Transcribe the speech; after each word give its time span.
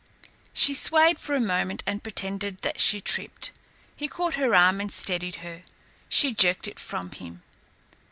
She 0.51 0.73
swayed 0.73 1.19
for 1.19 1.35
a 1.35 1.39
moment 1.39 1.83
and 1.85 2.01
pretended 2.01 2.63
that 2.63 2.79
she 2.79 3.01
tripped. 3.01 3.51
He 3.95 4.07
caught 4.07 4.33
her 4.33 4.55
arm 4.55 4.81
and 4.81 4.91
steadied 4.91 5.35
her. 5.45 5.61
She 6.09 6.33
jerked 6.33 6.67
it 6.67 6.79
from 6.79 7.11
him. 7.11 7.43